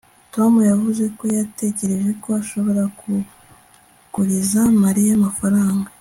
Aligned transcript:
tom 0.33 0.53
yavuze 0.69 1.03
ko 1.17 1.23
yatekereje 1.37 2.09
ko 2.21 2.27
ashobora 2.41 2.83
kuguriza 2.99 4.61
mariya 4.83 5.11
amafaranga 5.19 5.89